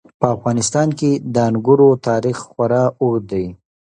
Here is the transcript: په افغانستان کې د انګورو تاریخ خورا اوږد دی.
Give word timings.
په 0.19 0.25
افغانستان 0.35 0.87
کې 0.99 1.11
د 1.33 1.35
انګورو 1.49 1.89
تاریخ 2.07 2.37
خورا 2.49 2.83
اوږد 3.01 3.23
دی. 3.31 3.45